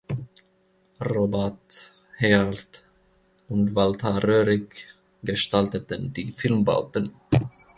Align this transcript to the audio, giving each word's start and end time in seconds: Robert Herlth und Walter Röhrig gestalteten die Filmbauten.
Robert 0.99 1.93
Herlth 2.17 2.83
und 3.49 3.75
Walter 3.75 4.23
Röhrig 4.23 4.95
gestalteten 5.21 6.11
die 6.11 6.31
Filmbauten. 6.31 7.13